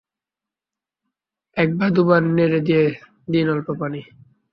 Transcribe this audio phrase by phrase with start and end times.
[1.57, 2.83] এক বা দুবার নেড়ে দিয়ে
[3.27, 4.01] দিন অল্প পানি।